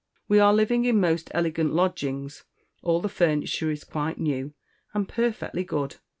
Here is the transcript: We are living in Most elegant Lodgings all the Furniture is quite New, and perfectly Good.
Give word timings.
We 0.27 0.39
are 0.39 0.51
living 0.51 0.85
in 0.85 0.99
Most 0.99 1.29
elegant 1.31 1.73
Lodgings 1.75 2.43
all 2.81 3.01
the 3.01 3.07
Furniture 3.07 3.69
is 3.69 3.83
quite 3.83 4.17
New, 4.17 4.55
and 4.95 5.07
perfectly 5.07 5.63
Good. 5.63 5.97